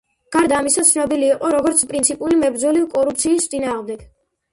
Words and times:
გარდა 0.35 0.55
ამისა 0.59 0.83
ცნობილი 0.91 1.27
იყო, 1.33 1.51
როგორც 1.55 1.83
პრინციპული 1.91 2.39
მებრძოლი 2.45 2.81
კორუფციის 2.95 3.47
წინააღმდეგ. 3.53 4.03